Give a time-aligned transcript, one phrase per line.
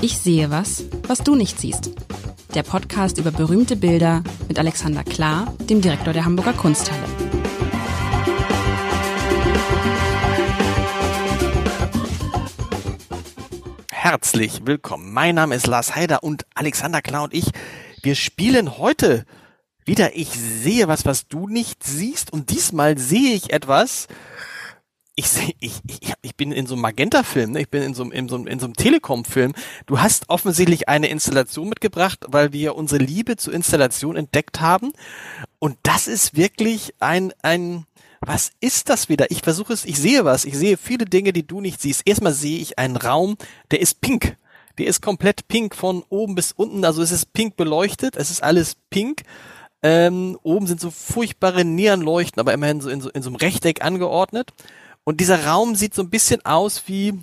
[0.00, 1.90] Ich sehe was, was du nicht siehst.
[2.54, 7.02] Der Podcast über berühmte Bilder mit Alexander Klar, dem Direktor der Hamburger Kunsthalle.
[13.90, 15.12] Herzlich willkommen.
[15.12, 17.50] Mein Name ist Lars Heider und Alexander Klar und ich,
[18.02, 19.24] wir spielen heute
[19.84, 24.06] wieder Ich sehe was, was du nicht siehst und diesmal sehe ich etwas,
[25.18, 27.60] ich, seh, ich, ich, ich bin in so einem Magenta-Film, ne?
[27.62, 29.52] ich bin in so, in so, in so einem Telekom-Film.
[29.86, 34.92] Du hast offensichtlich eine Installation mitgebracht, weil wir unsere Liebe zur Installation entdeckt haben.
[35.58, 37.84] Und das ist wirklich ein, ein,
[38.20, 39.28] was ist das wieder?
[39.32, 42.02] Ich versuche es, ich sehe was, ich sehe viele Dinge, die du nicht siehst.
[42.06, 43.36] Erstmal sehe ich einen Raum,
[43.72, 44.36] der ist pink.
[44.78, 48.44] Der ist komplett pink von oben bis unten, also es ist pink beleuchtet, es ist
[48.44, 49.22] alles pink.
[49.82, 53.84] Ähm, oben sind so furchtbare Neonleuchten, aber immerhin so in, so in so einem Rechteck
[53.84, 54.52] angeordnet.
[55.08, 57.14] Und dieser Raum sieht so ein bisschen aus wie,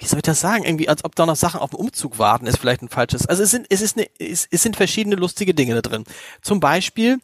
[0.00, 0.64] wie soll ich das sagen?
[0.64, 3.26] Irgendwie, als ob da noch Sachen auf dem Umzug warten, ist vielleicht ein falsches.
[3.26, 6.02] Also es sind, es ist eine, es, es sind verschiedene lustige Dinge da drin.
[6.42, 7.20] Zum Beispiel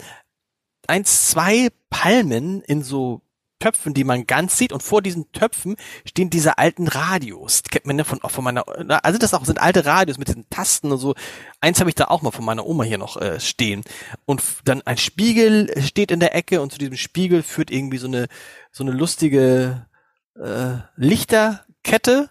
[0.86, 3.22] eins, zwei Palmen in so
[3.60, 7.62] Töpfen, die man ganz sieht und vor diesen Töpfen stehen diese alten Radios.
[7.62, 8.64] Die kennt man ja von, auch von meiner,
[9.04, 11.14] also das auch sind alte Radios mit diesen Tasten und so.
[11.60, 13.84] Eins habe ich da auch mal von meiner Oma hier noch äh, stehen.
[14.26, 18.08] Und dann ein Spiegel steht in der Ecke und zu diesem Spiegel führt irgendwie so
[18.08, 18.26] eine,
[18.72, 19.86] so eine lustige
[20.34, 22.30] äh, Lichterkette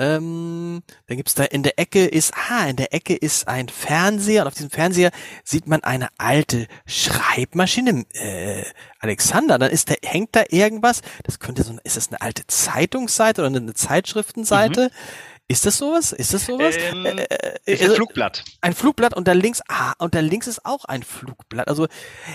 [0.00, 4.42] ähm, dann gibt's da in der Ecke ist, ah, in der Ecke ist ein Fernseher
[4.42, 5.10] und auf diesem Fernseher
[5.44, 8.06] sieht man eine alte Schreibmaschine.
[8.14, 8.64] Äh,
[8.98, 11.02] Alexander, dann ist da, hängt da irgendwas.
[11.24, 14.84] Das könnte so, ist das eine alte Zeitungsseite oder eine Zeitschriftenseite?
[14.84, 15.30] Mhm.
[15.50, 16.12] Ist das sowas?
[16.12, 16.76] Ist das sowas?
[16.78, 18.44] Ähm, äh, äh, ist ein also, Flugblatt.
[18.60, 21.66] Ein Flugblatt und da links, ah, und da links ist auch ein Flugblatt.
[21.66, 21.88] Also,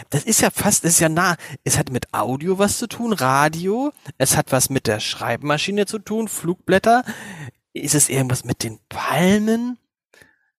[0.10, 1.38] das ist ja fast, das ist ja nah.
[1.64, 3.94] Es hat mit Audio was zu tun, Radio.
[4.18, 7.06] Es hat was mit der Schreibmaschine zu tun, Flugblätter.
[7.76, 9.78] Ist es irgendwas mit den Palmen?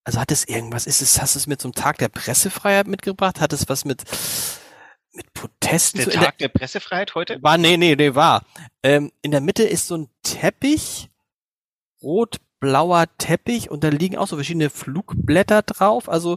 [0.04, 2.86] Also hat es irgendwas, ist es, hast du es mit so einem Tag der Pressefreiheit
[2.86, 3.40] mitgebracht?
[3.40, 4.04] Hat es was mit,
[5.14, 5.96] mit Protesten?
[5.98, 7.42] Der zu, Tag der, der, Pressefreiheit heute?
[7.42, 8.44] War, nee, nee, nee, war.
[8.82, 11.08] Ähm, in der Mitte ist so ein Teppich,
[12.02, 16.10] rot-blauer Teppich und da liegen auch so verschiedene Flugblätter drauf.
[16.10, 16.36] Also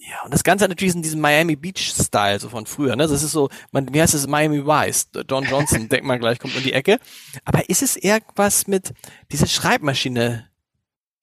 [0.00, 3.08] ja, und das Ganze hat natürlich in diesem Miami Beach Style, so von früher, ne?
[3.08, 6.56] Das ist so, man, wie heißt es, Miami Vice, Don Johnson, denkt man gleich, kommt
[6.56, 7.00] um die Ecke.
[7.44, 8.94] Aber ist es irgendwas mit
[9.32, 10.48] dieser Schreibmaschine,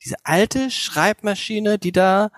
[0.04, 2.32] diese alte Schreibmaschine, die da,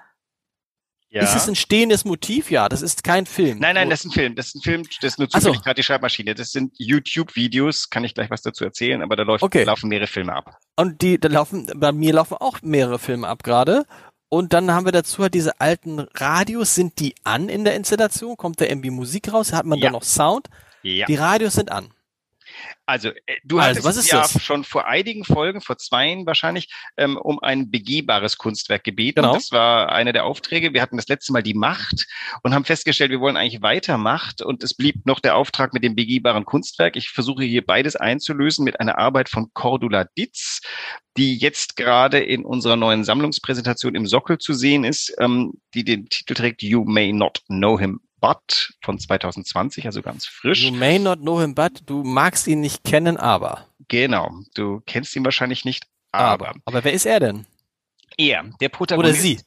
[1.09, 1.23] ja.
[1.23, 2.51] Ist es ein stehendes Motiv?
[2.51, 3.59] Ja, das ist kein Film.
[3.59, 4.35] Nein, nein, das ist ein Film.
[4.35, 5.63] Das ist ein Film, das ist nur zufällig so.
[5.63, 6.35] gerade die Schreibmaschine.
[6.35, 9.63] Das sind YouTube-Videos, kann ich gleich was dazu erzählen, aber da läuft, okay.
[9.63, 10.57] laufen mehrere Filme ab.
[10.75, 13.85] Und die, da laufen, bei mir laufen auch mehrere Filme ab gerade.
[14.29, 18.35] Und dann haben wir dazu halt diese alten Radios, sind die an in der Installation?
[18.35, 19.53] Kommt da irgendwie Musik raus?
[19.53, 19.85] Hat man ja.
[19.85, 20.47] da noch Sound?
[20.83, 21.05] Ja.
[21.05, 21.89] Die Radios sind an.
[22.85, 24.41] Also, äh, du also, hattest ja das?
[24.41, 29.21] schon vor einigen Folgen, vor zweien wahrscheinlich, ähm, um ein begehbares Kunstwerk gebeten.
[29.21, 29.33] Genau.
[29.33, 30.73] Das war einer der Aufträge.
[30.73, 32.07] Wir hatten das letzte Mal die Macht
[32.43, 35.83] und haben festgestellt, wir wollen eigentlich weiter Macht und es blieb noch der Auftrag mit
[35.83, 36.95] dem begehbaren Kunstwerk.
[36.95, 40.61] Ich versuche hier beides einzulösen mit einer Arbeit von Cordula Ditz,
[41.17, 46.07] die jetzt gerade in unserer neuen Sammlungspräsentation im Sockel zu sehen ist, ähm, die den
[46.07, 50.63] Titel trägt You May Not Know Him But von 2020, also ganz frisch.
[50.63, 53.67] You may not know him, but du magst ihn nicht kennen, aber.
[53.87, 56.49] Genau, du kennst ihn wahrscheinlich nicht, aber.
[56.49, 57.45] Aber, aber wer ist er denn?
[58.17, 59.13] Er, der Protagonist.
[59.13, 59.39] Oder sie?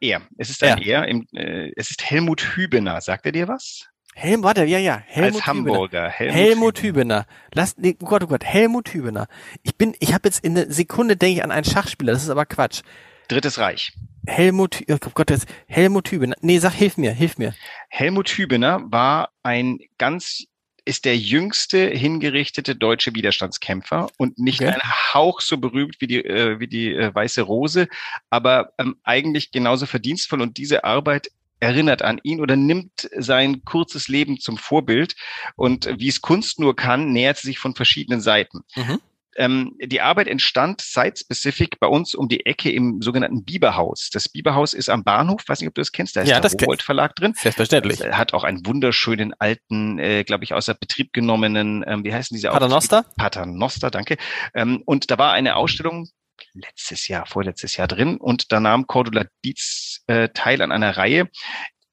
[0.00, 0.22] Er.
[0.36, 1.02] Es ist ein er.
[1.02, 3.00] er im, äh, es ist Helmut Hübener.
[3.00, 3.86] Sagt er dir was?
[4.14, 5.02] Helmut, warte, ja, ja.
[5.06, 6.08] Helmut Als Hamburger.
[6.08, 7.26] Helmut, Helmut Hübener.
[7.52, 9.28] Lass, nee, oh Gott, oh Gott, Helmut Hübener.
[9.62, 12.14] Ich bin, ich habe jetzt in einer Sekunde denke ich an einen Schachspieler.
[12.14, 12.80] Das ist aber Quatsch.
[13.28, 13.92] Drittes Reich.
[14.26, 16.36] Helmut, oh Gott, das, Helmut Hübener.
[16.40, 17.54] Nee, sag, hilf mir, hilf mir.
[17.88, 20.44] Helmut Hübener war ein ganz,
[20.84, 24.70] ist der jüngste hingerichtete deutsche Widerstandskämpfer und nicht okay.
[24.70, 27.88] ein Hauch so berühmt wie die, äh, wie die äh, Weiße Rose,
[28.30, 31.28] aber ähm, eigentlich genauso verdienstvoll und diese Arbeit
[31.60, 35.16] erinnert an ihn oder nimmt sein kurzes Leben zum Vorbild
[35.54, 38.64] und wie es Kunst nur kann, nähert sie sich von verschiedenen Seiten.
[38.74, 39.00] Mhm.
[39.36, 44.10] Ähm, die Arbeit entstand site-specific bei uns um die Ecke im sogenannten Biberhaus.
[44.12, 46.50] Das Biberhaus ist am Bahnhof, weiß nicht, ob du das kennst, da ist ja, der
[46.50, 47.34] Rowold Verlag drin.
[47.36, 47.98] Selbstverständlich.
[47.98, 52.12] Das, äh, hat auch einen wunderschönen alten, äh, glaube ich, außer Betrieb genommenen, ähm, wie
[52.12, 53.04] heißen diese Paternoster?
[53.16, 54.16] Paternoster, danke.
[54.54, 56.08] Ähm, und da war eine Ausstellung,
[56.52, 61.28] letztes Jahr, vorletztes Jahr drin und da nahm Cordula Dietz äh, teil an einer Reihe,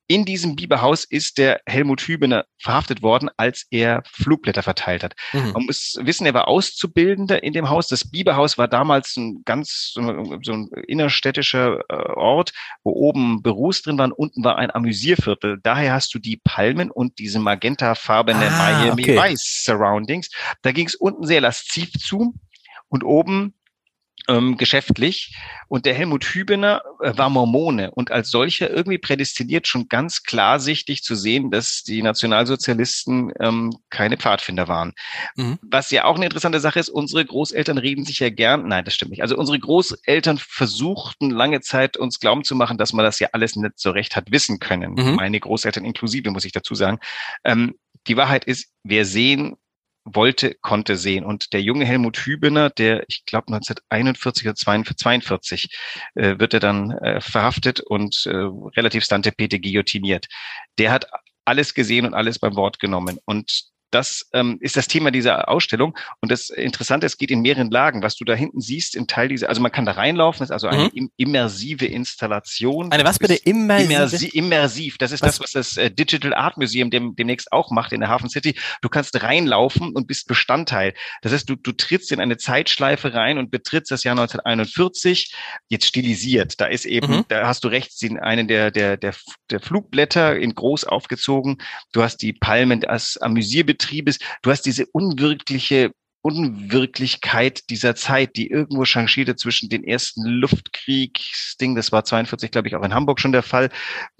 [0.08, 5.16] in diesem Biberhaus ist der Helmut Hübener verhaftet worden, als er Flugblätter verteilt hat.
[5.32, 5.52] Mhm.
[5.54, 7.88] Man muss wissen, er war Auszubildender in dem Haus.
[7.88, 12.52] Das Biberhaus war damals ein ganz so ein innerstädtischer äh, Ort,
[12.84, 15.60] wo oben Büros drin waren, unten war ein Amüsierviertel.
[15.64, 19.18] Daher hast du die Palmen und diese magentafarbene ah, Miami okay.
[19.18, 20.30] Vice Surroundings.
[20.62, 22.36] Da ging es unten sehr lasziv zu
[22.90, 23.54] und oben
[24.28, 25.36] ähm, geschäftlich.
[25.68, 31.04] Und der Helmut Hübener äh, war Mormone und als solcher irgendwie prädestiniert, schon ganz klarsichtig
[31.04, 34.94] zu sehen, dass die Nationalsozialisten ähm, keine Pfadfinder waren.
[35.36, 35.60] Mhm.
[35.62, 38.94] Was ja auch eine interessante Sache ist, unsere Großeltern reden sich ja gern, nein, das
[38.94, 39.22] stimmt nicht.
[39.22, 43.56] Also unsere Großeltern versuchten lange Zeit uns glauben zu machen, dass man das ja alles
[43.56, 44.94] nicht so recht hat wissen können.
[44.94, 45.16] Mhm.
[45.16, 47.00] Meine Großeltern inklusive, muss ich dazu sagen.
[47.44, 47.76] Ähm,
[48.08, 49.56] die Wahrheit ist, wir sehen
[50.06, 51.26] wollte, konnte sehen.
[51.26, 55.70] Und der junge Helmut Hübener, der, ich glaube 1941 oder 42,
[56.16, 58.32] äh, wird er dann äh, verhaftet und äh,
[58.76, 60.28] relativ stantepete guillotiniert.
[60.78, 61.08] Der hat
[61.46, 63.20] alles gesehen und alles beim Wort genommen.
[63.26, 65.96] Und das ähm, ist das Thema dieser Ausstellung.
[66.20, 68.02] Und das Interessante, es geht in mehreren Lagen.
[68.02, 70.52] Was du da hinten siehst, im Teil dieser, also man kann da reinlaufen, das ist
[70.52, 71.12] also eine mhm.
[71.16, 72.92] immersive Installation.
[72.92, 73.36] Eine was bitte?
[73.36, 73.94] Immersive?
[73.94, 74.98] Immersi immersiv.
[74.98, 75.38] Das ist was?
[75.38, 78.56] das, was das äh, Digital Art Museum dem, demnächst auch macht in der Hafen City.
[78.82, 80.96] Du kannst reinlaufen und bist Bestandteil.
[81.22, 85.34] Das heißt, du, du trittst in eine Zeitschleife rein und betrittst das Jahr 1941,
[85.70, 86.60] jetzt stilisiert.
[86.60, 87.26] Da ist eben, mhm.
[87.28, 89.14] da hast du rechts den, einen der, der, der,
[89.52, 91.60] der Flugblätter in groß aufgezogen.
[91.92, 94.20] Du hast die Palmen als Amüsierbetrieb Betriebes.
[94.42, 95.92] Du hast diese unwirkliche
[96.24, 102.76] Unwirklichkeit dieser Zeit, die irgendwo changierte zwischen den ersten Luftkriegsding, das war 42, glaube ich,
[102.78, 103.70] auch in Hamburg schon der Fall,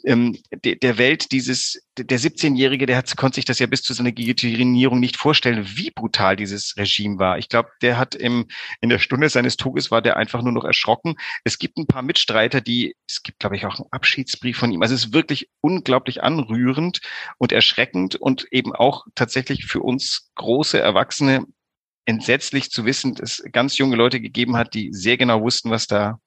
[0.04, 4.12] ähm, der, Welt dieses, der 17-Jährige, der hat, konnte sich das ja bis zu seiner
[4.12, 7.38] Guillotinierung nicht vorstellen, wie brutal dieses Regime war.
[7.38, 8.48] Ich glaube, der hat im,
[8.82, 11.16] in der Stunde seines Todes war der einfach nur noch erschrocken.
[11.46, 14.82] Es gibt ein paar Mitstreiter, die, es gibt, glaube ich, auch einen Abschiedsbrief von ihm.
[14.82, 17.00] Also es ist wirklich unglaublich anrührend
[17.38, 21.46] und erschreckend und eben auch tatsächlich für uns große Erwachsene
[22.06, 25.88] entsetzlich zu wissen, dass es ganz junge Leute gegeben hat, die sehr genau wussten, was
[25.88, 26.20] da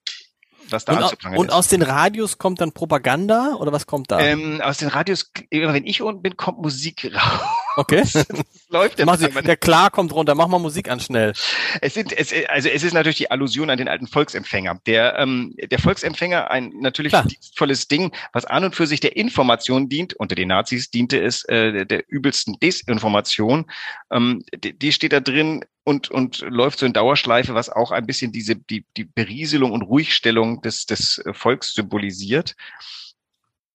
[0.69, 4.19] was da und, Und aus den Radios kommt dann Propaganda oder was kommt da?
[4.19, 7.41] Ähm, aus den Radios, wenn ich unten bin, kommt Musik raus.
[7.77, 8.03] Okay.
[8.69, 11.33] läuft der, Sie, der Klar kommt runter, mach mal Musik an schnell.
[11.79, 14.81] Es sind, es, also es ist natürlich die Allusion an den alten Volksempfänger.
[14.87, 17.25] Der, ähm, der Volksempfänger, ein natürlich Klar.
[17.25, 20.15] dienstvolles Ding, was an und für sich der Information dient.
[20.15, 23.69] Unter den Nazis diente es äh, der übelsten Desinformation.
[24.11, 28.07] Ähm, die, die steht da drin und, und läuft so in Dauerschleife, was auch ein
[28.07, 32.55] bisschen diese, die, die Berieselung und Ruhigstellung des, des Volks symbolisiert.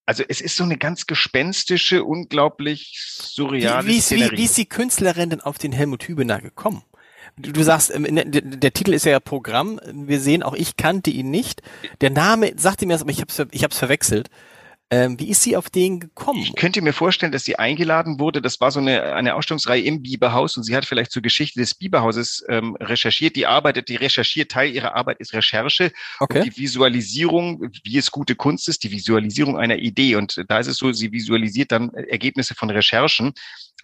[0.05, 4.67] Also es ist so eine ganz gespenstische, unglaublich surreale wie, wie, wie, wie ist die
[4.67, 6.83] Künstlerin denn auf den Helmut Hübener gekommen?
[7.37, 9.81] Du, du sagst, ähm, der, der, Titel ist ja Programm.
[9.93, 11.63] Wir sehen, auch ich kannte ihn nicht.
[12.01, 14.29] Der Name sagte mir das, aber ich habe es ich hab's verwechselt.
[14.93, 16.43] Ähm, wie ist sie auf den gekommen?
[16.43, 18.43] Ich könnte mir vorstellen, dass sie eingeladen wurde.
[18.43, 21.75] Das war so eine, eine Ausstellungsreihe im Biberhaus und sie hat vielleicht zur Geschichte des
[21.75, 23.35] Biberhauses ähm, recherchiert.
[23.37, 25.93] Die arbeitet, die recherchiert, Teil ihrer Arbeit ist Recherche.
[26.21, 26.41] Okay.
[26.41, 30.17] Und die Visualisierung, wie es gute Kunst ist, die Visualisierung einer Idee.
[30.17, 33.33] Und da ist es so, sie visualisiert dann Ergebnisse von Recherchen.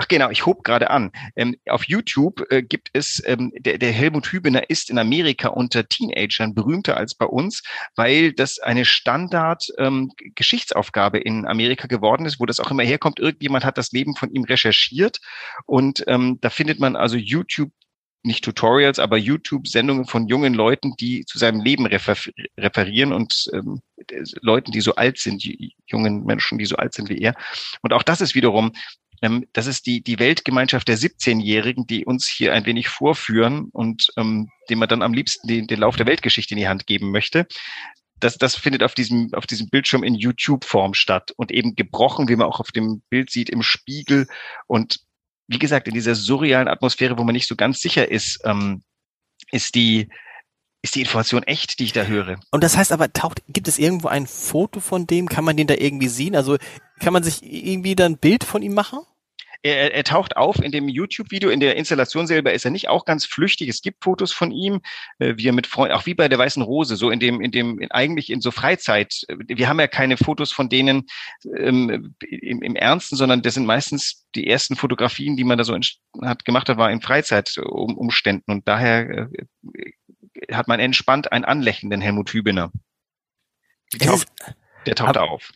[0.01, 1.11] Ach genau, ich hob gerade an.
[1.35, 5.89] Ähm, auf YouTube äh, gibt es, ähm, der, der Helmut Hübener ist in Amerika unter
[5.89, 7.65] Teenagern berühmter als bei uns,
[7.97, 13.19] weil das eine Standard-Geschichtsaufgabe ähm, in Amerika geworden ist, wo das auch immer herkommt.
[13.19, 15.19] Irgendjemand hat das Leben von ihm recherchiert
[15.67, 17.73] und ähm, da findet man also YouTube
[18.23, 22.17] nicht Tutorials, aber YouTube-Sendungen von jungen Leuten, die zu seinem Leben refer
[22.59, 23.81] referieren und ähm,
[24.43, 25.43] Leuten, die so alt sind,
[25.87, 27.35] jungen Menschen, die so alt sind wie er.
[27.83, 28.73] Und auch das ist wiederum
[29.23, 34.13] ähm, das ist die, die Weltgemeinschaft der 17-Jährigen, die uns hier ein wenig vorführen und
[34.17, 37.11] ähm, dem man dann am liebsten den, den Lauf der Weltgeschichte in die Hand geben
[37.11, 37.47] möchte.
[38.21, 42.37] Das, das findet auf diesem, auf diesem Bildschirm in YouTube-Form statt und eben gebrochen, wie
[42.37, 44.27] man auch auf dem Bild sieht, im Spiegel
[44.67, 45.01] und
[45.47, 48.83] wie gesagt, in dieser surrealen Atmosphäre, wo man nicht so ganz sicher ist, ähm,
[49.51, 50.09] ist die,
[50.83, 52.39] ist die Information echt, die ich da höre.
[52.51, 55.29] Und das heißt aber, taucht, gibt es irgendwo ein Foto von dem?
[55.29, 56.37] Kann man den da irgendwie sehen?
[56.37, 56.57] Also
[57.01, 59.01] kann man sich irgendwie dann ein Bild von ihm machen?
[59.63, 63.05] Er, er taucht auf in dem YouTube-Video, in der Installation selber ist er nicht auch
[63.05, 63.69] ganz flüchtig.
[63.69, 64.81] Es gibt Fotos von ihm,
[65.19, 67.51] äh, wie er mit Freunden, auch wie bei der Weißen Rose, so in dem, in
[67.51, 69.27] dem, in, eigentlich in so Freizeit.
[69.29, 71.07] Wir haben ja keine Fotos von denen
[71.57, 75.75] ähm, im, im Ernsten, sondern das sind meistens die ersten Fotografien, die man da so
[75.75, 75.83] in,
[76.23, 78.55] hat gemacht hat, war in Freizeitumständen.
[78.55, 79.29] Und daher äh,
[80.53, 82.71] hat man entspannt einen anlächelnden Helmut Hübener.
[83.99, 84.29] Taucht,
[84.87, 85.53] der taucht ab, auf.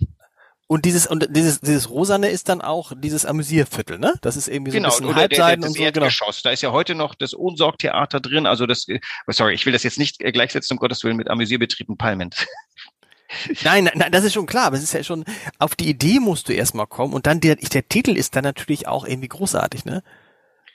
[0.66, 4.14] Und dieses und dieses dieses rosane ist dann auch dieses Amüsierviertel, ne?
[4.22, 5.84] Das ist irgendwie so genau, ein bisschen Halbseiten und so.
[5.84, 6.08] Genau.
[6.42, 8.46] Da ist ja heute noch das Ohnsorgtheater drin.
[8.46, 11.90] Also das, äh, sorry, ich will das jetzt nicht gleichsetzen, um Gottes Willen, mit Amüsierbetrieb
[11.90, 12.30] und Palmen.
[13.62, 15.24] Nein, nein, nein, das ist schon klar, aber es ist ja schon,
[15.58, 18.86] auf die Idee musst du erstmal kommen und dann der, der Titel ist dann natürlich
[18.86, 20.02] auch irgendwie großartig, ne?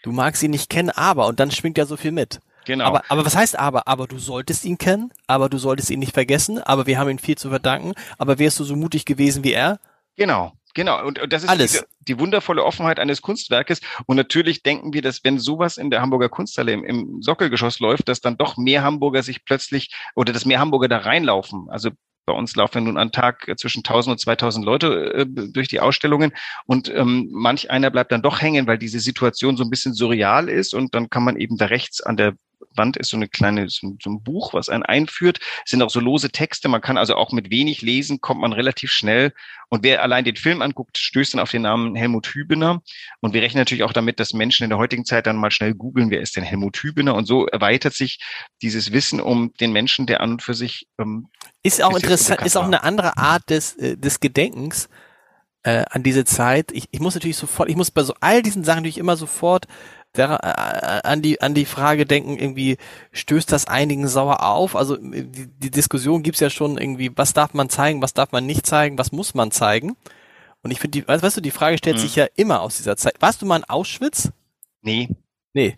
[0.02, 2.40] Du magst ihn nicht kennen, aber, und dann schwingt ja so viel mit.
[2.68, 2.84] Genau.
[2.84, 3.88] Aber, aber was heißt aber?
[3.88, 7.18] Aber du solltest ihn kennen, aber du solltest ihn nicht vergessen, aber wir haben ihn
[7.18, 9.80] viel zu verdanken, aber wärst du so mutig gewesen wie er?
[10.18, 10.52] Genau.
[10.74, 11.72] Genau, und, und das ist Alles.
[12.02, 13.80] Die, die, wundervolle Offenheit eines Kunstwerkes.
[14.06, 18.10] Und natürlich denken wir, dass wenn sowas in der Hamburger Kunsthalle im, im Sockelgeschoss läuft,
[18.10, 21.68] dass dann doch mehr Hamburger sich plötzlich oder dass mehr Hamburger da reinlaufen.
[21.70, 21.92] Also
[22.28, 26.34] bei uns laufen nun am Tag zwischen 1000 und 2000 Leute äh, durch die Ausstellungen
[26.66, 30.50] und ähm, manch einer bleibt dann doch hängen, weil diese Situation so ein bisschen surreal
[30.50, 32.36] ist und dann kann man eben da rechts an der
[32.78, 35.40] Wand ist so eine kleine, so, so ein Buch, was einen einführt.
[35.66, 36.68] Es sind auch so lose Texte.
[36.68, 39.34] Man kann also auch mit wenig lesen, kommt man relativ schnell.
[39.70, 42.82] Und wer allein den Film anguckt, stößt dann auf den Namen Helmut Hübener.
[43.20, 45.74] Und wir rechnen natürlich auch damit, dass Menschen in der heutigen Zeit dann mal schnell
[45.74, 47.16] googeln, wer ist denn Helmut Hübener?
[47.16, 48.20] Und so erweitert sich
[48.62, 51.28] dieses Wissen um den Menschen, der an und für sich ähm,
[51.64, 54.90] ist auch interessant, ist auch eine andere Art des, äh, des Gedenkens
[55.64, 56.72] äh, an diese Zeit.
[56.72, 59.66] Ich, ich muss natürlich sofort, ich muss bei so all diesen Sachen natürlich immer sofort
[60.18, 62.78] der, äh, an die an die Frage denken, irgendwie
[63.12, 64.76] stößt das einigen sauer auf?
[64.76, 68.46] Also die, die Diskussion gibt's ja schon irgendwie, was darf man zeigen, was darf man
[68.46, 69.96] nicht zeigen, was muss man zeigen?
[70.64, 72.02] Und ich finde, die, weißt du, die Frage stellt mhm.
[72.02, 73.16] sich ja immer aus dieser Zeit.
[73.20, 74.32] Warst du mal in Auschwitz?
[74.82, 75.10] Nee.
[75.54, 75.76] Nee.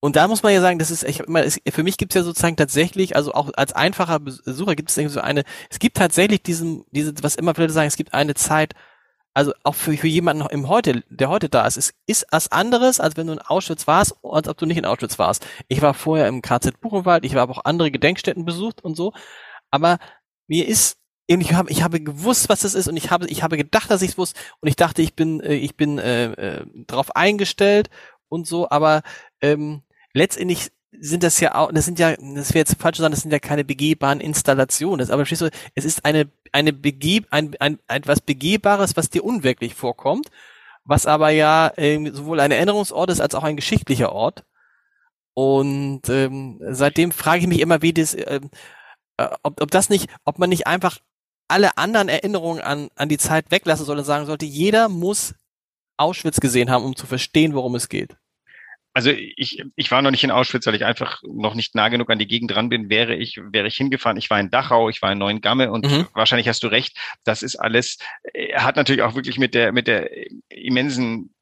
[0.00, 2.56] Und da muss man ja sagen, das ist echt immer, für mich gibt's ja sozusagen
[2.56, 6.84] tatsächlich, also auch als einfacher Besucher gibt es irgendwie so eine, es gibt tatsächlich diesen,
[6.92, 8.74] diese, was immer viele sagen, es gibt eine Zeit,
[9.38, 12.98] also auch für, für jemanden im heute, der heute da ist, es ist was anderes,
[12.98, 15.46] als wenn du in Auschwitz warst, als ob du nicht in Auschwitz warst.
[15.68, 19.12] Ich war vorher im KZ Buchenwald, ich habe auch andere Gedenkstätten besucht und so,
[19.70, 19.98] aber
[20.48, 23.56] mir ist ich habe ich habe gewusst, was das ist und ich habe ich habe
[23.56, 26.66] gedacht, dass ich es wusste und ich dachte, ich bin äh, ich bin äh, äh,
[26.88, 27.90] darauf eingestellt
[28.28, 29.02] und so, aber
[29.40, 29.82] ähm,
[30.14, 33.22] letztendlich sind das ja auch, das sind ja, das wäre jetzt falsch zu sagen, das
[33.22, 35.10] sind ja keine begehbaren Installationen.
[35.10, 39.74] Aber verstehst du, es ist eine, eine begeh, ein, ein, etwas Begehbares, was dir unwirklich
[39.74, 40.28] vorkommt,
[40.84, 44.44] was aber ja ähm, sowohl ein Erinnerungsort ist als auch ein geschichtlicher Ort.
[45.34, 48.50] Und ähm, seitdem frage ich mich immer, wie das, ähm,
[49.18, 50.98] äh, ob, ob das nicht, ob man nicht einfach
[51.48, 55.34] alle anderen Erinnerungen an, an die Zeit weglassen soll und sagen sollte, jeder muss
[55.96, 58.16] Auschwitz gesehen haben, um zu verstehen, worum es geht
[58.98, 62.10] also ich, ich war noch nicht in Auschwitz, weil ich einfach noch nicht nah genug
[62.10, 62.90] an die Gegend dran bin.
[62.90, 64.16] Wäre ich, wäre ich hingefahren.
[64.16, 66.08] Ich war in Dachau, ich war in Neuengamme und mhm.
[66.14, 66.98] wahrscheinlich hast du recht.
[67.22, 67.98] Das ist alles,
[68.32, 70.10] äh, hat natürlich auch wirklich mit der, mit der
[70.48, 71.32] immensen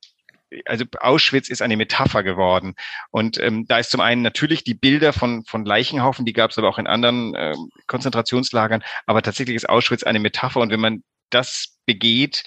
[0.67, 2.75] also Auschwitz ist eine Metapher geworden.
[3.11, 6.59] Und ähm, da ist zum einen natürlich die Bilder von, von Leichenhaufen, die gab es
[6.59, 10.61] aber auch in anderen ähm, Konzentrationslagern, aber tatsächlich ist Auschwitz eine Metapher.
[10.61, 12.45] Und wenn man das begeht,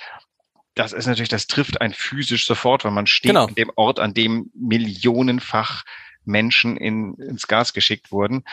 [0.80, 3.48] das ist natürlich, das trifft ein physisch sofort, weil man steht genau.
[3.48, 5.84] an dem Ort, an dem millionenfach
[6.24, 8.46] Menschen in, ins Gas geschickt wurden.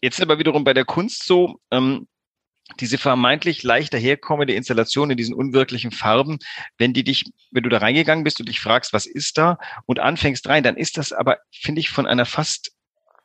[0.00, 2.08] Jetzt aber wiederum bei der Kunst so, ähm,
[2.80, 6.38] diese vermeintlich leicht daherkommende Installation in diesen unwirklichen Farben,
[6.78, 10.00] wenn die dich, wenn du da reingegangen bist und dich fragst, was ist da und
[10.00, 12.72] anfängst rein, dann ist das aber, finde ich, von einer fast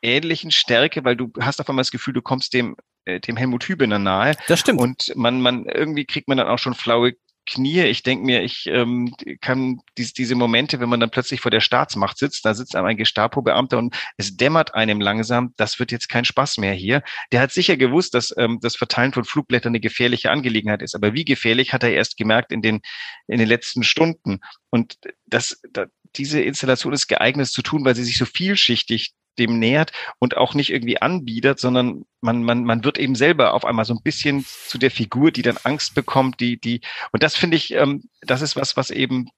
[0.02, 3.66] ähnlichen Stärke, weil du hast auf einmal das Gefühl, du kommst dem äh, dem Helmut
[3.66, 4.36] Hübener nahe.
[4.48, 4.80] Das stimmt.
[4.80, 7.14] Und man, man irgendwie kriegt man dann auch schon flaue
[7.46, 7.82] Knie.
[7.82, 11.60] Ich denke mir, ich ähm, kann dies, diese Momente, wenn man dann plötzlich vor der
[11.60, 16.10] Staatsmacht sitzt, da sitzt einem ein Gestapo-Beamter und es dämmert einem langsam, das wird jetzt
[16.10, 17.04] kein Spaß mehr hier.
[17.32, 20.96] Der hat sicher gewusst, dass ähm, das Verteilen von Flugblättern eine gefährliche Angelegenheit ist.
[20.96, 22.82] Aber wie gefährlich hat er erst gemerkt in den,
[23.28, 24.40] in den letzten Stunden.
[24.70, 25.86] Und das, da,
[26.16, 30.54] diese Installation ist geeignet zu tun, weil sie sich so vielschichtig dem nähert und auch
[30.54, 34.46] nicht irgendwie anbietet, sondern man, man, man wird eben selber auf einmal so ein bisschen
[34.68, 38.42] zu der Figur, die dann Angst bekommt, die, die, und das finde ich, ähm, das
[38.42, 39.30] ist was, was eben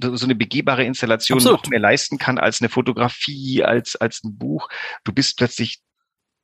[0.00, 1.64] so eine begehbare Installation Absolut.
[1.64, 4.68] noch mehr leisten kann als eine Fotografie, als, als ein Buch.
[5.04, 5.80] Du bist plötzlich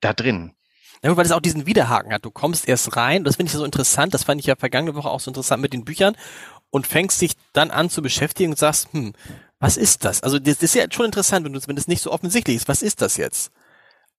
[0.00, 0.54] da drin.
[1.02, 2.24] Ja, weil es auch diesen Widerhaken hat.
[2.24, 5.08] Du kommst erst rein, das finde ich so interessant, das fand ich ja vergangene Woche
[5.08, 6.16] auch so interessant mit den Büchern
[6.70, 9.14] und fängst dich dann an zu beschäftigen und sagst, hm,
[9.58, 10.22] was ist das?
[10.22, 12.68] Also das, das ist ja schon interessant, wenn, du, wenn das nicht so offensichtlich ist.
[12.68, 13.50] Was ist das jetzt?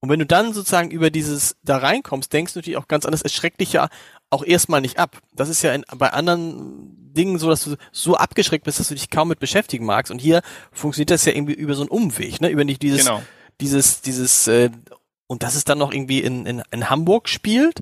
[0.01, 3.21] Und wenn du dann sozusagen über dieses da reinkommst, denkst du natürlich auch ganz anders,
[3.21, 3.89] es schreckt dich ja
[4.29, 5.17] auch erstmal nicht ab.
[5.33, 8.95] Das ist ja in, bei anderen Dingen so, dass du so abgeschreckt bist, dass du
[8.95, 10.11] dich kaum mit beschäftigen magst.
[10.11, 10.41] Und hier
[10.71, 12.49] funktioniert das ja irgendwie über so einen Umweg, ne?
[12.49, 13.21] Über nicht dieses, genau.
[13.59, 14.69] dieses, dieses, äh,
[15.27, 17.81] und das ist dann noch irgendwie in, in, in Hamburg spielt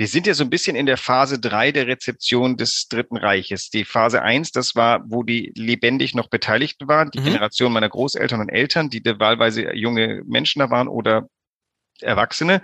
[0.00, 3.68] wir sind ja so ein bisschen in der Phase drei der Rezeption des Dritten Reiches.
[3.68, 7.24] Die Phase eins, das war, wo die lebendig noch Beteiligten waren, die mhm.
[7.24, 11.28] Generation meiner Großeltern und Eltern, die wahlweise junge Menschen da waren oder
[12.00, 12.62] Erwachsene,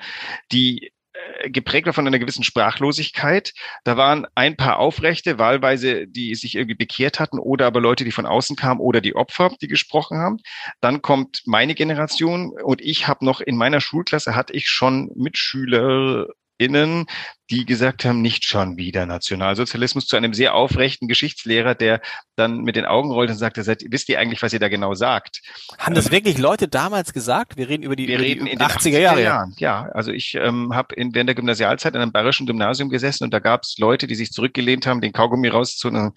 [0.50, 3.52] die äh, geprägt war von einer gewissen Sprachlosigkeit.
[3.84, 8.12] Da waren ein paar Aufrechte, wahlweise, die sich irgendwie bekehrt hatten oder aber Leute, die
[8.12, 10.38] von außen kamen oder die Opfer, die gesprochen haben.
[10.80, 16.28] Dann kommt meine Generation und ich habe noch in meiner Schulklasse hatte ich schon Mitschüler
[16.58, 17.06] JuristInnen,
[17.50, 22.00] die gesagt haben, nicht schon wieder Nationalsozialismus, zu einem sehr aufrechten Geschichtslehrer, der
[22.34, 24.94] dann mit den Augen rollt und sagte, seid, wisst ihr eigentlich, was ihr da genau
[24.94, 25.40] sagt?
[25.78, 27.56] Haben das ähm, wirklich Leute damals gesagt?
[27.56, 29.22] Wir reden über die, wir über reden die in 80er, 80er Jahre.
[29.22, 29.54] Jahren.
[29.58, 33.38] Ja, also ich ähm, habe während der Gymnasialzeit in einem bayerischen Gymnasium gesessen und da
[33.38, 36.12] gab es Leute, die sich zurückgelehnt haben, den Kaugummi rauszuholen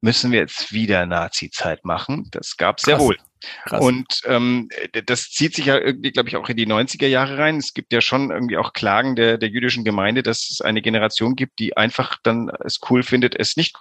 [0.00, 2.28] müssen wir jetzt wieder Nazi-Zeit machen.
[2.30, 3.16] Das gab es sehr wohl.
[3.64, 3.80] Krass.
[3.80, 4.68] Und ähm,
[5.06, 7.56] das zieht sich ja irgendwie, glaube ich, auch in die 90er Jahre rein.
[7.56, 11.36] Es gibt ja schon irgendwie auch Klagen der, der jüdischen Gemeinde, dass es eine Generation
[11.36, 13.76] gibt, die einfach dann es cool findet, es nicht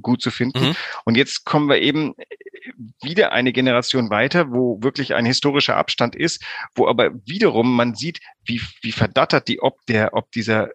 [0.00, 0.68] gut zu finden.
[0.68, 0.76] Mhm.
[1.04, 2.14] Und jetzt kommen wir eben
[3.02, 8.20] wieder eine Generation weiter, wo wirklich ein historischer Abstand ist, wo aber wiederum man sieht,
[8.44, 10.70] wie, wie verdattert die ob der, ob dieser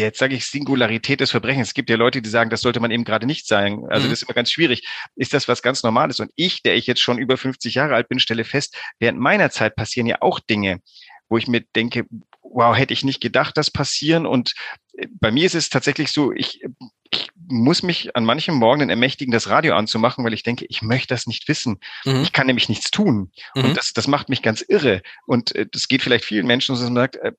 [0.00, 1.68] jetzt sage ich Singularität des Verbrechens.
[1.68, 3.84] Es gibt ja Leute, die sagen, das sollte man eben gerade nicht sein.
[3.88, 4.10] Also mhm.
[4.10, 4.86] das ist immer ganz schwierig.
[5.16, 6.20] Ist das was ganz Normales?
[6.20, 9.50] Und ich, der ich jetzt schon über 50 Jahre alt bin, stelle fest, während meiner
[9.50, 10.80] Zeit passieren ja auch Dinge,
[11.28, 12.06] wo ich mir denke,
[12.42, 14.26] wow, hätte ich nicht gedacht, das passieren.
[14.26, 14.54] Und
[14.96, 16.62] äh, bei mir ist es tatsächlich so, ich,
[17.10, 21.14] ich muss mich an manchem Morgen ermächtigen, das Radio anzumachen, weil ich denke, ich möchte
[21.14, 21.78] das nicht wissen.
[22.04, 22.22] Mhm.
[22.22, 23.30] Ich kann nämlich nichts tun.
[23.54, 23.64] Mhm.
[23.64, 25.02] Und das, das macht mich ganz irre.
[25.26, 27.32] Und äh, das geht vielleicht vielen Menschen, dass man sagt, äh,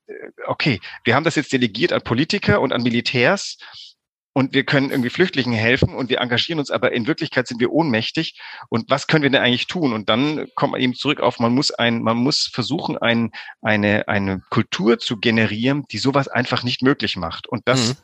[0.45, 3.57] okay, wir haben das jetzt delegiert an Politiker und an Militärs
[4.37, 7.71] und wir können irgendwie Flüchtlingen helfen und wir engagieren uns, aber in Wirklichkeit sind wir
[7.71, 8.39] ohnmächtig.
[8.69, 9.93] Und was können wir denn eigentlich tun?
[9.93, 13.31] Und dann kommt man eben zurück auf, man muss ein, man muss versuchen, ein,
[13.63, 17.47] eine, eine Kultur zu generieren, die sowas einfach nicht möglich macht.
[17.47, 17.95] Und das mhm.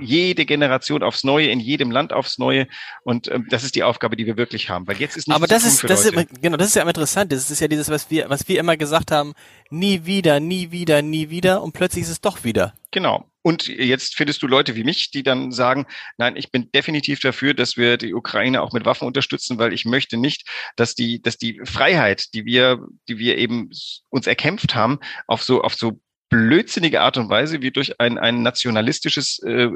[0.00, 2.66] Jede Generation aufs Neue, in jedem Land aufs Neue.
[3.04, 4.86] Und ähm, das ist die Aufgabe, die wir wirklich haben.
[4.86, 7.32] Weil jetzt ist nicht Aber das ist, das ist, genau, das ist ja interessant.
[7.32, 9.32] Das ist ja dieses, was wir, was wir immer gesagt haben,
[9.70, 11.62] nie wieder, nie wieder, nie wieder.
[11.62, 12.74] Und plötzlich ist es doch wieder.
[12.90, 13.26] Genau.
[13.42, 15.86] Und jetzt findest du Leute wie mich, die dann sagen,
[16.16, 19.84] nein, ich bin definitiv dafür, dass wir die Ukraine auch mit Waffen unterstützen, weil ich
[19.84, 23.70] möchte nicht, dass die, dass die Freiheit, die wir, die wir eben
[24.10, 26.00] uns erkämpft haben, auf so, auf so
[26.32, 29.68] blödsinnige Art und Weise, wie durch ein, ein nationalistisches, äh,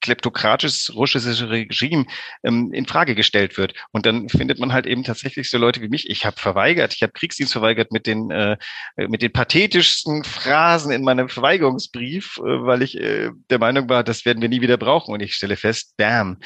[0.00, 2.06] kleptokratisches russisches Regime
[2.42, 3.74] ähm, in Frage gestellt wird.
[3.92, 6.10] Und dann findet man halt eben tatsächlich so Leute wie mich.
[6.10, 8.56] Ich habe verweigert, ich habe Kriegsdienst verweigert mit den äh,
[8.96, 14.24] mit den pathetischsten Phrasen in meinem Verweigerungsbrief, äh, weil ich äh, der Meinung war, das
[14.24, 15.14] werden wir nie wieder brauchen.
[15.14, 16.38] Und ich stelle fest, damn,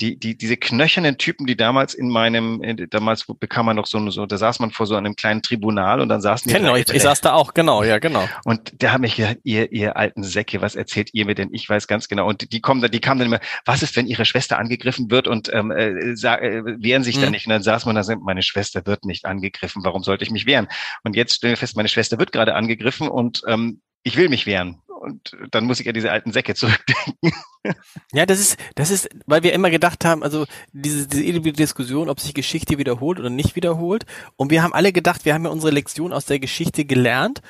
[0.00, 4.10] die, die, diese knöchernen Typen, die damals in meinem, in, damals bekam man noch so,
[4.10, 6.58] so, da saß man vor so einem kleinen Tribunal und dann saßen die.
[6.58, 8.26] Genau, ich, ich saß da auch, genau, ja, genau.
[8.44, 11.50] Und der hat mich gesagt, ihr, ihr alten Säcke, was erzählt ihr mir denn?
[11.52, 12.28] Ich weiß ganz genau.
[12.28, 15.26] Und die kommen dann, die kamen dann immer, was ist, wenn ihre Schwester angegriffen wird
[15.26, 17.22] und ähm, äh, äh, wehren sich mhm.
[17.22, 17.46] da nicht?
[17.46, 20.68] Und dann saß man da, meine Schwester wird nicht angegriffen, warum sollte ich mich wehren?
[21.02, 24.46] Und jetzt stellen wir fest, meine Schwester wird gerade angegriffen und ähm, ich will mich
[24.46, 24.80] wehren.
[24.86, 27.32] Und dann muss ich ja diese alten Säcke zurückdenken.
[28.12, 32.08] Ja, das ist, das ist, weil wir immer gedacht haben, also diese, diese ewige Diskussion,
[32.08, 34.04] ob sich Geschichte wiederholt oder nicht wiederholt.
[34.34, 37.40] Und wir haben alle gedacht, wir haben ja unsere Lektion aus der Geschichte gelernt.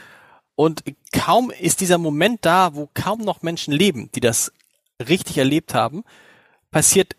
[0.54, 4.52] Und kaum ist dieser Moment da, wo kaum noch Menschen leben, die das
[5.08, 6.04] richtig erlebt haben,
[6.70, 7.16] passiert,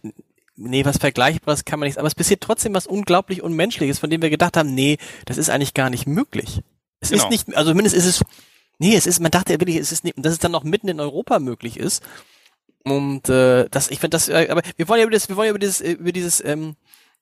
[0.56, 4.22] nee, was Vergleichbares kann man nicht, aber es passiert trotzdem was unglaublich Unmenschliches, von dem
[4.22, 6.62] wir gedacht haben, nee, das ist eigentlich gar nicht möglich.
[7.00, 7.24] Es genau.
[7.24, 8.24] ist nicht, also zumindest ist es,
[8.80, 10.88] nee, es ist, man dachte ja wirklich, es ist nicht, dass es dann noch mitten
[10.88, 12.04] in Europa möglich ist.
[12.84, 15.48] Und äh, das, ich finde das, äh, aber wir wollen ja über das, wir wollen
[15.48, 16.76] ja über dieses, über dieses, ähm,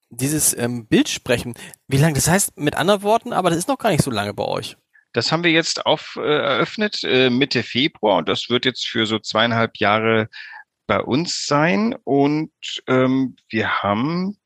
[0.09, 1.53] dieses ähm, Bild sprechen.
[1.87, 2.15] Wie lange?
[2.15, 4.75] Das heißt, mit anderen Worten, aber das ist noch gar nicht so lange bei euch.
[5.13, 9.05] Das haben wir jetzt auf, äh, eröffnet äh, Mitte Februar und das wird jetzt für
[9.05, 10.29] so zweieinhalb Jahre
[10.87, 11.95] bei uns sein.
[12.03, 12.51] Und
[12.87, 14.37] ähm, wir haben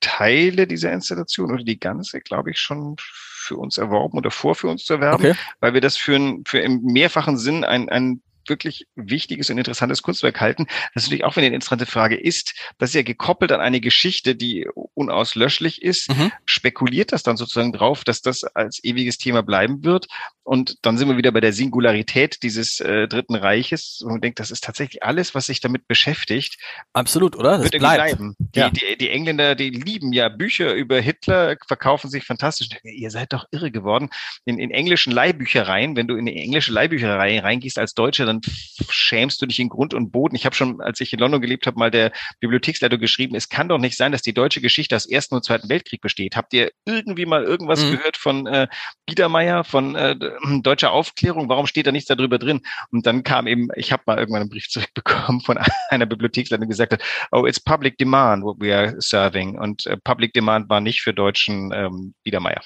[0.00, 4.68] Teile dieser Installation oder die ganze, glaube ich, schon für uns erworben oder vor für
[4.68, 5.38] uns zu erwerben, okay.
[5.60, 10.02] weil wir das für, ein, für im mehrfachen Sinn ein, ein wirklich wichtiges und interessantes
[10.02, 10.66] Kunstwerk halten.
[10.94, 14.34] Das ist natürlich auch eine interessante Frage ist, das ist ja gekoppelt an eine Geschichte,
[14.34, 16.10] die unauslöschlich ist.
[16.10, 16.32] Mhm.
[16.44, 20.06] Spekuliert das dann sozusagen drauf, dass das als ewiges Thema bleiben wird?
[20.44, 24.38] Und dann sind wir wieder bei der Singularität dieses äh, Dritten Reiches und man denkt,
[24.40, 26.58] das ist tatsächlich alles, was sich damit beschäftigt.
[26.92, 27.52] Absolut, oder?
[27.52, 27.96] Das wird bleibt.
[27.96, 28.36] bleiben.
[28.38, 28.68] Die, ja.
[28.68, 32.68] die, die, Engländer, die lieben ja Bücher über Hitler, verkaufen sich fantastisch.
[32.82, 34.10] Ihr seid doch irre geworden.
[34.44, 38.52] In, in englischen Leihbüchereien, wenn du in die englische Leihbücherei reingehst als Deutscher, dann
[38.88, 40.36] schämst du dich in Grund und Boden.
[40.36, 43.68] Ich habe schon, als ich in London gelebt habe, mal der Bibliotheksleiter geschrieben, es kann
[43.68, 46.36] doch nicht sein, dass die deutsche Geschichte aus Ersten und Zweiten Weltkrieg besteht.
[46.36, 47.92] Habt ihr irgendwie mal irgendwas mhm.
[47.92, 48.68] gehört von äh,
[49.06, 50.16] Biedermeier, von äh,
[50.62, 51.48] deutscher Aufklärung?
[51.48, 52.60] Warum steht da nichts darüber drin?
[52.90, 55.58] Und dann kam eben, ich habe mal irgendwann einen Brief zurückbekommen von
[55.90, 59.58] einer Bibliotheksleiterin, die gesagt hat, oh, it's public demand what we are serving.
[59.58, 62.62] Und äh, public demand war nicht für deutschen ähm, Biedermeier.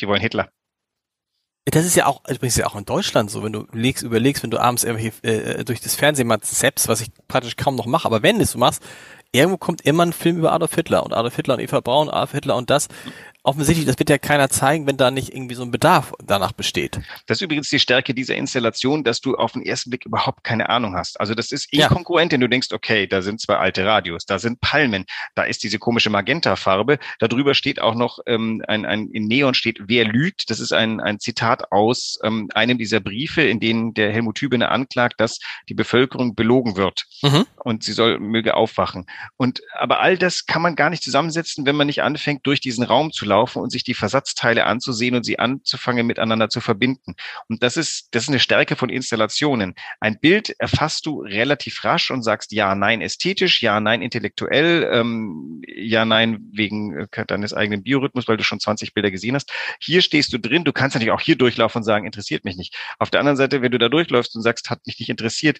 [0.00, 0.48] Die wollen Hitler.
[1.66, 4.50] Das ist ja auch, übrigens ja auch in Deutschland so, wenn du legst, überlegst, wenn
[4.50, 8.06] du abends irgendwie äh, durch das Fernsehen mal selbst, was ich praktisch kaum noch mache,
[8.06, 8.82] aber wenn du es so machst,
[9.32, 12.32] irgendwo kommt immer ein Film über Adolf Hitler und Adolf Hitler und Eva Braun, Adolf
[12.32, 12.88] Hitler und das.
[13.44, 17.00] Offensichtlich, das wird ja keiner zeigen, wenn da nicht irgendwie so ein Bedarf danach besteht.
[17.26, 20.70] Das ist übrigens die Stärke dieser Installation, dass du auf den ersten Blick überhaupt keine
[20.70, 21.20] Ahnung hast.
[21.20, 22.36] Also das ist inkongruent, ja.
[22.36, 25.04] denn du denkst, okay, da sind zwei alte Radios, da sind Palmen,
[25.34, 29.78] da ist diese komische Magenta-Farbe, darüber steht auch noch ähm, ein, ein in Neon steht,
[29.88, 30.48] wer lügt.
[30.48, 34.70] Das ist ein, ein Zitat aus ähm, einem dieser Briefe, in denen der Helmut Hübner
[34.70, 37.44] anklagt, dass die Bevölkerung belogen wird mhm.
[37.56, 39.04] und sie soll möge aufwachen.
[39.36, 42.84] Und aber all das kann man gar nicht zusammensetzen, wenn man nicht anfängt, durch diesen
[42.84, 47.14] Raum zu laufen und sich die Versatzteile anzusehen und sie anzufangen, miteinander zu verbinden.
[47.48, 49.74] Und das ist, das ist eine Stärke von Installationen.
[50.00, 55.62] Ein Bild erfasst du relativ rasch und sagst ja, nein, ästhetisch, ja, nein, intellektuell, ähm,
[55.66, 59.52] ja, nein, wegen äh, deines eigenen Biorhythmus, weil du schon 20 Bilder gesehen hast.
[59.80, 62.76] Hier stehst du drin, du kannst natürlich auch hier durchlaufen und sagen, interessiert mich nicht.
[62.98, 65.58] Auf der anderen Seite, wenn du da durchläufst und sagst, hat mich nicht interessiert,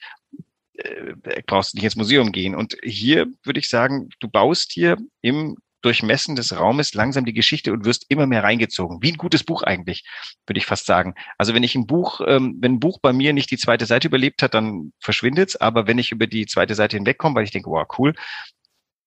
[0.75, 1.15] äh,
[1.47, 2.55] brauchst du nicht ins Museum gehen.
[2.55, 7.73] Und hier würde ich sagen, du baust hier im Durchmessen des Raumes langsam die Geschichte
[7.73, 9.03] und wirst immer mehr reingezogen.
[9.03, 10.05] Wie ein gutes Buch eigentlich,
[10.47, 11.15] würde ich fast sagen.
[11.37, 14.09] Also wenn ich ein Buch, ähm, wenn ein Buch bei mir nicht die zweite Seite
[14.09, 15.57] überlebt hat, dann verschwindet's.
[15.57, 18.15] Aber wenn ich über die zweite Seite hinwegkomme, weil ich denke, wow, cool,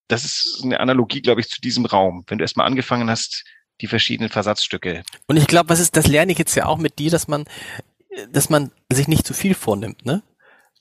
[0.07, 2.23] das ist eine Analogie, glaube ich, zu diesem Raum.
[2.27, 3.43] Wenn du erstmal angefangen hast,
[3.81, 5.03] die verschiedenen Versatzstücke.
[5.27, 7.45] Und ich glaube, was ist, das lerne ich jetzt ja auch mit dir, dass man,
[8.31, 10.23] dass man sich nicht zu viel vornimmt, ne?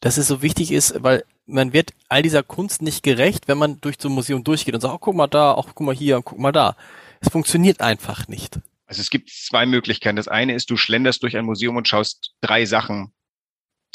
[0.01, 3.81] Dass es so wichtig ist, weil man wird all dieser Kunst nicht gerecht, wenn man
[3.81, 6.21] durch so ein Museum durchgeht und sagt, oh, guck mal da, auch guck mal hier,
[6.23, 6.77] guck mal da.
[7.21, 8.61] Es funktioniert einfach nicht.
[8.87, 10.17] Also es gibt zwei Möglichkeiten.
[10.17, 13.13] Das eine ist, du schlenderst durch ein Museum und schaust drei Sachen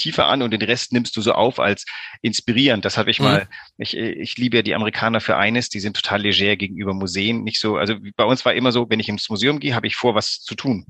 [0.01, 1.85] tiefer an und den Rest nimmst du so auf als
[2.21, 2.85] inspirierend.
[2.85, 3.25] Das habe ich mhm.
[3.25, 7.43] mal, ich, ich liebe ja die Amerikaner für eines, die sind total leger gegenüber Museen,
[7.43, 9.95] nicht so, also bei uns war immer so, wenn ich ins Museum gehe, habe ich
[9.95, 10.85] vor, was zu tun,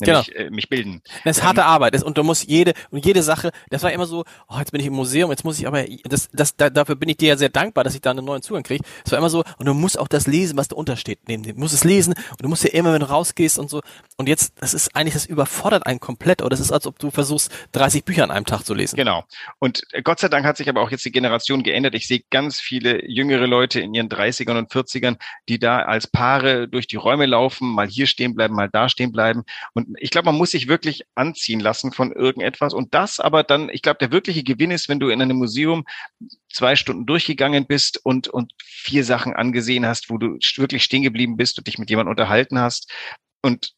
[0.00, 0.46] nämlich genau.
[0.46, 1.02] äh, mich bilden.
[1.24, 4.06] Das ist harte ähm, Arbeit und du musst jede und jede Sache, das war immer
[4.06, 6.96] so, oh, jetzt bin ich im Museum, jetzt muss ich aber, das, das, da, dafür
[6.96, 8.84] bin ich dir ja sehr dankbar, dass ich da einen neuen Zugang kriege.
[9.04, 11.56] Es war immer so, und du musst auch das lesen, was da untersteht, neben dem,
[11.56, 13.80] du musst es lesen und du musst ja immer, wenn du rausgehst und so,
[14.16, 17.10] und jetzt, das ist eigentlich, das überfordert einen komplett, oder das ist, als ob du
[17.10, 18.96] versuchst, 30 Bücher an einem Tag zu lesen.
[18.96, 19.24] Genau.
[19.58, 21.94] Und Gott sei Dank hat sich aber auch jetzt die Generation geändert.
[21.94, 25.16] Ich sehe ganz viele jüngere Leute in ihren 30ern und 40ern,
[25.48, 29.12] die da als Paare durch die Räume laufen, mal hier stehen bleiben, mal da stehen
[29.12, 29.44] bleiben.
[29.74, 32.74] Und ich glaube, man muss sich wirklich anziehen lassen von irgendetwas.
[32.74, 35.84] Und das aber dann, ich glaube, der wirkliche Gewinn ist, wenn du in einem Museum
[36.52, 41.36] zwei Stunden durchgegangen bist und, und vier Sachen angesehen hast, wo du wirklich stehen geblieben
[41.36, 42.90] bist und dich mit jemandem unterhalten hast.
[43.42, 43.74] Und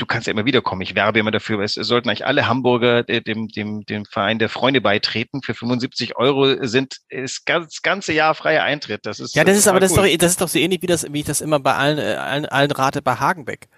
[0.00, 0.80] du kannst ja immer wieder kommen.
[0.80, 4.80] Ich werbe immer dafür, es sollten eigentlich alle Hamburger dem, dem, dem Verein der Freunde
[4.80, 5.42] beitreten.
[5.42, 9.06] Für 75 Euro sind ist das ganze Jahr freier Eintritt.
[9.06, 9.80] Das ist ja, das ist aber cool.
[9.80, 11.74] das ist doch das ist doch so ähnlich wie das wie ich das immer bei
[11.74, 13.68] allen äh, allen, allen rate bei Hagenbeck.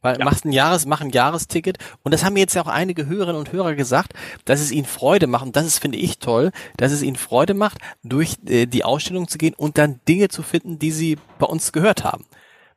[0.00, 0.24] Weil ja.
[0.24, 3.36] machst ein Jahres, mach ein Jahresticket und das haben mir jetzt ja auch einige Hörerinnen
[3.40, 4.12] und Hörer gesagt,
[4.44, 7.54] dass es ihnen Freude macht und das ist finde ich toll, dass es ihnen Freude
[7.54, 11.46] macht, durch äh, die Ausstellung zu gehen und dann Dinge zu finden, die sie bei
[11.46, 12.26] uns gehört haben.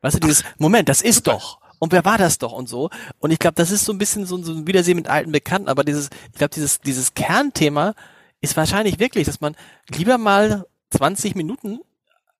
[0.00, 2.90] Weißt du, dieses Moment, das ist doch und wer war das doch und so.
[3.18, 5.68] Und ich glaube, das ist so ein bisschen so, so ein Wiedersehen mit alten Bekannten,
[5.68, 7.94] aber dieses, ich glaube, dieses, dieses Kernthema
[8.40, 9.56] ist wahrscheinlich wirklich, dass man
[9.92, 11.80] lieber mal 20 Minuten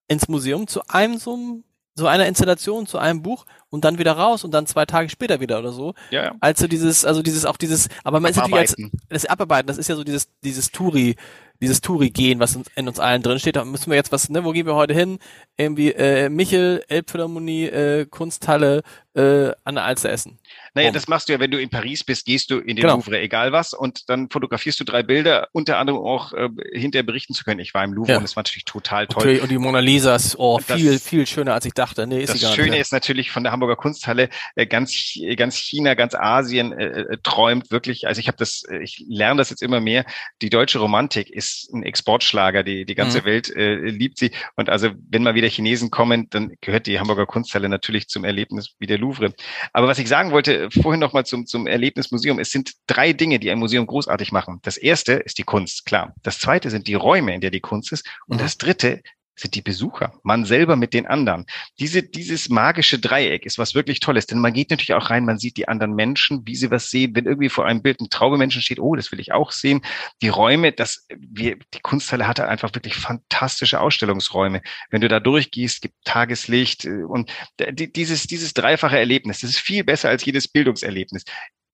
[0.07, 1.61] ins Museum zu einem so,
[1.97, 5.41] so einer Installation, zu einem Buch und dann wieder raus und dann zwei Tage später
[5.41, 5.95] wieder oder so.
[6.11, 6.35] Ja, ja.
[6.39, 8.77] Also dieses, also dieses, auch dieses, aber man ist natürlich als,
[9.09, 11.17] das Abarbeiten, das ist ja so dieses, dieses Touri,
[11.63, 13.57] dieses Touri-Gehen, was in uns allen drin steht.
[13.57, 15.19] Da müssen wir jetzt was, ne, wo gehen wir heute hin?
[15.57, 18.83] Irgendwie, äh, Michel, Elbphilharmonie, äh, Kunsthalle,
[19.15, 20.39] äh, an der Alster essen.
[20.75, 20.95] Naja, Boom.
[20.95, 22.97] das machst du ja, wenn du in Paris bist, gehst du in den genau.
[22.97, 27.35] Louvre, egal was, und dann fotografierst du drei Bilder, unter anderem auch äh, hinterher berichten
[27.35, 27.61] zu können.
[27.61, 28.19] Ich war im Louvre ja.
[28.19, 29.23] und es war natürlich total toll.
[29.23, 32.07] Okay, und die Mona Lisa ist oh, viel, viel schöner, als ich dachte.
[32.07, 32.81] Nee, ist das Schöne nicht.
[32.81, 34.95] ist natürlich von der Hamburger Kunsthalle, äh, ganz,
[35.37, 39.39] ganz China, ganz Asien äh, äh, träumt wirklich, also ich habe das, äh, ich lerne
[39.39, 40.07] das jetzt immer mehr,
[40.41, 43.25] die deutsche Romantik ist ein Exportschlager, die, die ganze mhm.
[43.25, 44.33] Welt äh, liebt sie.
[44.57, 48.75] Und also wenn mal wieder Chinesen kommen, dann gehört die Hamburger Kunsthalle natürlich zum Erlebnis
[48.79, 49.33] wie der Louvre.
[49.73, 53.39] Aber was ich sagen wollte, vorhin noch mal zum, zum Erlebnismuseum, es sind drei Dinge,
[53.39, 54.61] die ein Museum großartig machen.
[54.63, 56.15] Das erste ist die Kunst, klar.
[56.23, 58.07] Das zweite sind die Räume, in der die Kunst ist.
[58.27, 58.43] Und mhm.
[58.43, 59.01] das dritte
[59.43, 61.47] sind die Besucher, man selber mit den anderen.
[61.79, 65.39] Diese, dieses magische Dreieck ist was wirklich Tolles, denn man geht natürlich auch rein, man
[65.39, 67.15] sieht die anderen Menschen, wie sie was sehen.
[67.15, 69.83] Wenn irgendwie vor einem Bild ein Traube Menschen steht, oh, das will ich auch sehen.
[70.23, 74.63] Die Räume, das, wir, die Kunsthalle hatte einfach wirklich fantastische Ausstellungsräume.
[74.91, 79.85] Wenn du da durchgehst, gibt Tageslicht äh, und dieses, dieses dreifache Erlebnis, das ist viel
[79.85, 81.25] besser als jedes Bildungserlebnis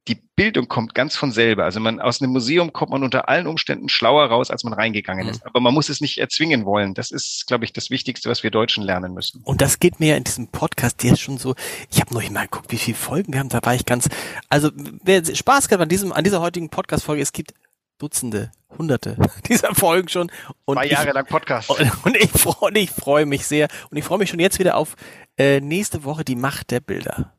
[0.09, 1.64] die Bildung kommt ganz von selber.
[1.64, 5.25] Also man aus einem Museum kommt man unter allen Umständen schlauer raus, als man reingegangen
[5.25, 5.31] mhm.
[5.31, 5.47] ist.
[5.47, 6.94] Aber man muss es nicht erzwingen wollen.
[6.94, 9.42] Das ist, glaube ich, das Wichtigste, was wir Deutschen lernen müssen.
[9.44, 11.55] Und das geht mir ja in diesem Podcast jetzt schon so.
[11.90, 13.49] Ich habe noch mal geguckt, wie viele Folgen wir haben.
[13.51, 14.09] Da war ich ganz.
[14.49, 17.53] Also wer Spaß gehabt an diesem, an dieser heutigen Podcast-Folge, es gibt
[17.99, 19.16] Dutzende, Hunderte
[19.49, 20.31] dieser Folgen schon.
[20.64, 21.71] Und Zwei Jahre ich, lang Podcast.
[21.71, 23.68] Und, und ich freue ich freu mich sehr.
[23.90, 24.94] Und ich freue mich schon jetzt wieder auf
[25.37, 27.33] äh, nächste Woche die Macht der Bilder.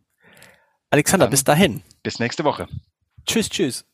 [0.91, 1.81] Alexander, Dann bis dahin.
[2.03, 2.67] Bis nächste Woche.
[3.25, 3.85] Tschüss, tschüss.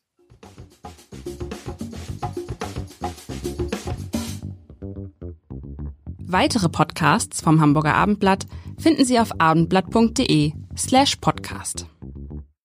[6.28, 8.46] Weitere Podcasts vom Hamburger Abendblatt
[8.78, 11.86] finden Sie auf abendblatt.de slash podcast.